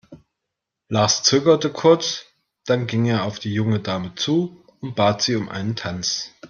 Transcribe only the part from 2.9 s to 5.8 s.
er auf die junge Dame zu und bat sie um einen